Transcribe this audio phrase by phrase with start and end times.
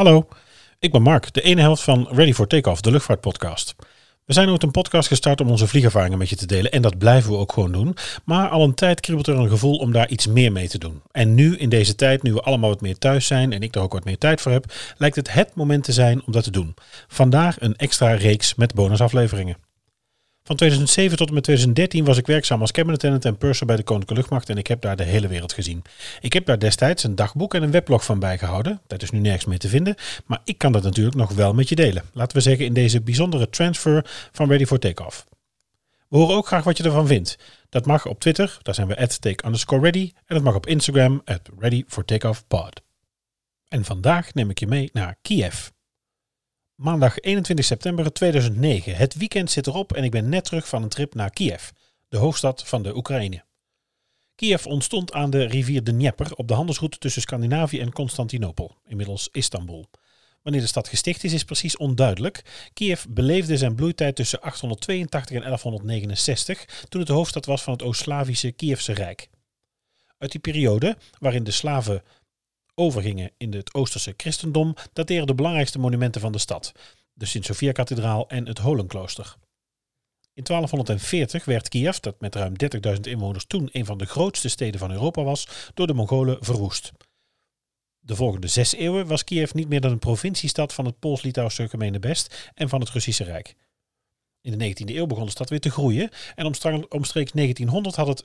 [0.00, 0.28] Hallo,
[0.78, 3.74] ik ben Mark, de ene helft van Ready for Takeoff, de luchtvaartpodcast.
[4.24, 6.98] We zijn ooit een podcast gestart om onze vliegervaringen met je te delen en dat
[6.98, 7.96] blijven we ook gewoon doen.
[8.24, 11.02] Maar al een tijd kriebelt er een gevoel om daar iets meer mee te doen.
[11.12, 13.80] En nu, in deze tijd, nu we allemaal wat meer thuis zijn en ik er
[13.80, 16.50] ook wat meer tijd voor heb, lijkt het het moment te zijn om dat te
[16.50, 16.74] doen.
[17.08, 19.56] Vandaag een extra reeks met bonusafleveringen.
[20.50, 23.76] Van 2007 tot en met 2013 was ik werkzaam als cabin attendant en purser bij
[23.76, 25.82] de Koninklijke Luchtmacht en ik heb daar de hele wereld gezien.
[26.20, 28.80] Ik heb daar destijds een dagboek en een weblog van bijgehouden.
[28.86, 29.94] Dat is nu nergens meer te vinden,
[30.26, 32.04] maar ik kan dat natuurlijk nog wel met je delen.
[32.12, 35.26] Laten we zeggen in deze bijzondere transfer van Ready for Takeoff.
[36.08, 37.38] We horen ook graag wat je ervan vindt.
[37.68, 40.12] Dat mag op Twitter, daar zijn we at take underscore ready.
[40.26, 42.04] En dat mag op Instagram, at ready for.
[43.68, 45.68] En vandaag neem ik je mee naar Kiev.
[46.80, 48.96] Maandag 21 september 2009.
[48.96, 51.68] Het weekend zit erop en ik ben net terug van een trip naar Kiev,
[52.08, 53.44] de hoofdstad van de Oekraïne.
[54.34, 59.28] Kiev ontstond aan de rivier de Dnieper op de handelsroute tussen Scandinavië en Constantinopel, inmiddels
[59.32, 59.86] Istanbul.
[60.42, 62.68] Wanneer de stad gesticht is, is precies onduidelijk.
[62.72, 67.82] Kiev beleefde zijn bloeitijd tussen 882 en 1169, toen het de hoofdstad was van het
[67.82, 69.28] Oost-Slavische Kievse Rijk.
[70.18, 72.02] Uit die periode, waarin de slaven
[72.80, 76.72] overgingen in het Oosterse christendom, dateren de belangrijkste monumenten van de stad,
[77.12, 79.36] de Sint-Sofia-kathedraal en het Holenklooster.
[80.34, 82.54] In 1240 werd Kiev, dat met ruim
[82.94, 86.92] 30.000 inwoners toen een van de grootste steden van Europa was, door de Mongolen verwoest.
[87.98, 92.50] De volgende zes eeuwen was Kiev niet meer dan een provinciestad van het Pools-Litouwse gemeenebest
[92.54, 93.56] en van het Russische Rijk.
[94.42, 96.46] In de 19e eeuw begon de stad weer te groeien en
[96.88, 98.24] omstreeks 1900 had het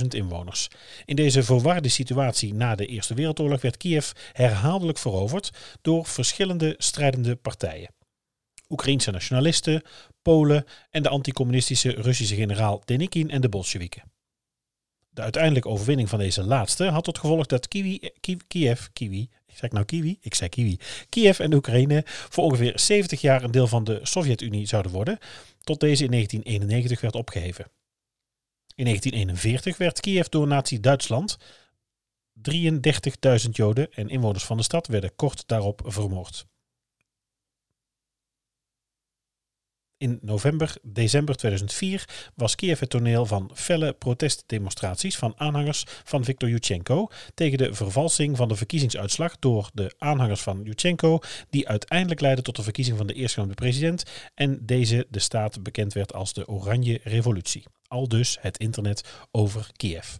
[0.00, 0.68] 250.000 inwoners.
[1.04, 5.50] In deze verwarde situatie na de Eerste Wereldoorlog werd Kiev herhaaldelijk veroverd
[5.82, 7.94] door verschillende strijdende partijen.
[8.68, 9.82] Oekraïense nationalisten,
[10.22, 14.02] Polen en de anticommunistische Russische generaal Denikin en de Bolsjewieken.
[15.08, 18.10] De uiteindelijke overwinning van deze laatste had tot gevolg dat Kiwi,
[18.46, 18.86] Kiev,
[19.48, 20.18] Kiwi, Zeg ik nou Kiwi?
[20.20, 20.78] Ik zei Kiwi.
[21.08, 25.18] Kiev en Oekraïne voor ongeveer 70 jaar een deel van de Sovjet-Unie zouden worden,
[25.60, 27.64] tot deze in 1991 werd opgeheven.
[28.74, 31.38] In 1941 werd Kiev door Nazi-Duitsland
[32.50, 36.46] 33.000 Joden en inwoners van de stad werden kort daarop vermoord.
[39.98, 46.48] In november, december 2004 was Kiev het toneel van felle protestdemonstraties van aanhangers van Viktor
[46.48, 51.18] Yushchenko tegen de vervalsing van de verkiezingsuitslag door de aanhangers van Yushchenko,
[51.50, 54.02] die uiteindelijk leidde tot de verkiezing van de eerstgenoemde president
[54.34, 57.64] en deze de staat bekend werd als de Oranje Revolutie.
[57.88, 60.16] Al dus het internet over Kiev.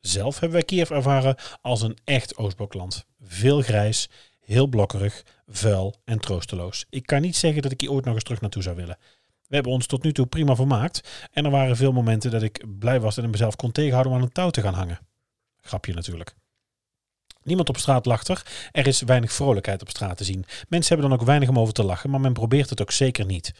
[0.00, 3.04] Zelf hebben wij Kiev ervaren als een echt Oostblokland.
[3.20, 4.08] Veel grijs,
[4.50, 6.86] heel blokkerig, vuil en troosteloos.
[6.90, 8.98] Ik kan niet zeggen dat ik hier ooit nog eens terug naartoe zou willen.
[9.46, 12.64] We hebben ons tot nu toe prima vermaakt en er waren veel momenten dat ik
[12.78, 14.98] blij was en mezelf kon tegenhouden om aan een touw te gaan hangen.
[15.60, 16.34] Grapje natuurlijk.
[17.42, 18.68] Niemand op straat lacht er.
[18.72, 20.44] Er is weinig vrolijkheid op straat te zien.
[20.68, 23.26] Mensen hebben dan ook weinig om over te lachen, maar men probeert het ook zeker
[23.26, 23.52] niet.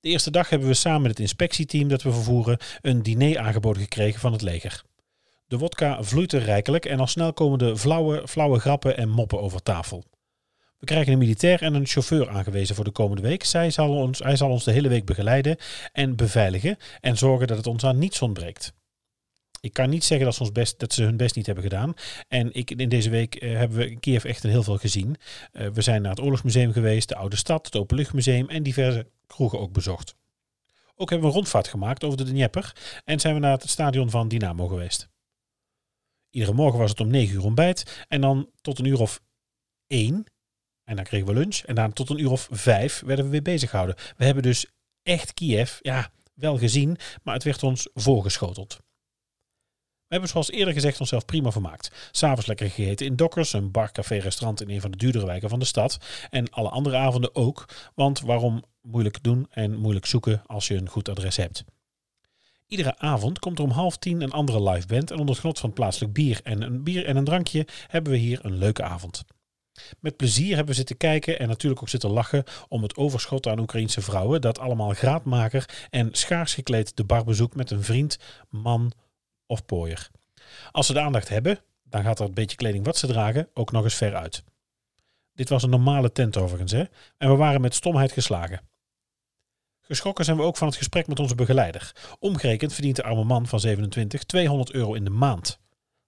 [0.00, 3.82] De eerste dag hebben we samen met het inspectieteam dat we vervoeren een diner aangeboden
[3.82, 4.82] gekregen van het leger.
[5.52, 9.40] De wodka vloeit er rijkelijk en al snel komen de flauwe, flauwe grappen en moppen
[9.40, 10.04] over tafel.
[10.78, 13.44] We krijgen een militair en een chauffeur aangewezen voor de komende week.
[13.44, 15.56] Zij zal ons, hij zal ons de hele week begeleiden
[15.92, 18.72] en beveiligen en zorgen dat het ons aan niets ontbreekt.
[19.60, 21.94] Ik kan niet zeggen dat ze, ons best, dat ze hun best niet hebben gedaan.
[22.28, 25.16] En ik, in deze week eh, hebben we in Kiev echt heel veel gezien.
[25.52, 29.60] Uh, we zijn naar het Oorlogsmuseum geweest, de Oude Stad, het Openluchtmuseum en diverse kroegen
[29.60, 30.14] ook bezocht.
[30.96, 34.10] Ook hebben we een rondvaart gemaakt over de Dnieper en zijn we naar het stadion
[34.10, 35.10] van Dynamo geweest.
[36.32, 39.20] Iedere morgen was het om 9 uur ontbijt en dan tot een uur of
[39.86, 40.26] 1
[40.84, 41.56] en dan kregen we lunch.
[41.56, 43.96] En dan tot een uur of vijf werden we weer bezig gehouden.
[44.16, 44.66] We hebben dus
[45.02, 48.78] echt Kiev, ja, wel gezien, maar het werd ons voorgeschoteld.
[50.06, 52.08] We hebben zoals eerder gezegd onszelf prima vermaakt.
[52.10, 55.48] S'avonds lekker gegeten in Dokkers, een bar, café, restaurant in een van de duurdere wijken
[55.48, 55.98] van de stad.
[56.30, 60.88] En alle andere avonden ook, want waarom moeilijk doen en moeilijk zoeken als je een
[60.88, 61.64] goed adres hebt.
[62.72, 65.58] Iedere avond komt er om half tien een andere live band en onder het genot
[65.58, 69.24] van plaatselijk bier en een bier en een drankje hebben we hier een leuke avond.
[70.00, 73.58] Met plezier hebben we zitten kijken en natuurlijk ook zitten lachen om het overschot aan
[73.58, 78.92] Oekraïense vrouwen dat allemaal graadmaker en schaars gekleed de bar bezoekt met een vriend, man
[79.46, 80.10] of pooier.
[80.70, 83.72] Als ze de aandacht hebben, dan gaat er een beetje kleding wat ze dragen ook
[83.72, 84.44] nog eens ver uit.
[85.34, 86.84] Dit was een normale tent overigens, hè?
[87.18, 88.60] En we waren met stomheid geslagen.
[89.82, 91.92] Geschrokken zijn we ook van het gesprek met onze begeleider.
[92.18, 95.58] Omgerekend verdient de arme man van 27 200 euro in de maand.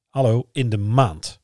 [0.08, 1.40] Hallo, in de maand.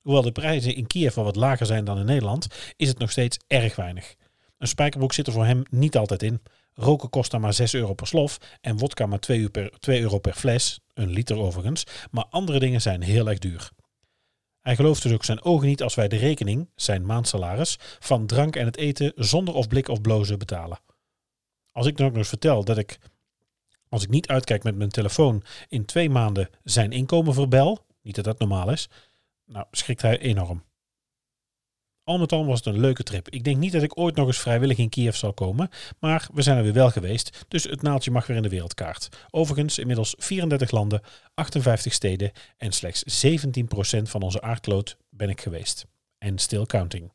[0.00, 2.46] Hoewel de prijzen in Kiev wel wat lager zijn dan in Nederland,
[2.76, 4.14] is het nog steeds erg weinig.
[4.58, 6.42] Een spijkerbroek zit er voor hem niet altijd in.
[6.74, 10.18] Roken kost dan maar 6 euro per slof en wodka maar 2, per, 2 euro
[10.18, 13.70] per fles, een liter overigens, maar andere dingen zijn heel erg duur.
[14.60, 18.56] Hij gelooft dus ook zijn ogen niet als wij de rekening, zijn maandsalaris, van drank
[18.56, 20.80] en het eten zonder of blik of blozen betalen.
[21.78, 22.98] Als ik dan ook nog eens vertel dat ik,
[23.88, 28.24] als ik niet uitkijk met mijn telefoon, in twee maanden zijn inkomen verbel, niet dat
[28.24, 28.88] dat normaal is,
[29.46, 30.64] nou schrikt hij enorm.
[32.04, 33.28] Al met al was het een leuke trip.
[33.28, 36.42] Ik denk niet dat ik ooit nog eens vrijwillig in Kiev zal komen, maar we
[36.42, 39.08] zijn er weer wel geweest, dus het naaldje mag weer in de wereldkaart.
[39.30, 41.02] Overigens inmiddels 34 landen,
[41.34, 45.86] 58 steden en slechts 17% van onze aardkloot ben ik geweest.
[46.18, 47.12] En still counting.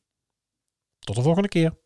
[1.00, 1.83] Tot de volgende keer.